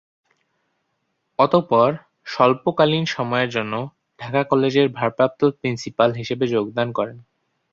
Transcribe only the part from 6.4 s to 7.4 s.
যোগদান করেন।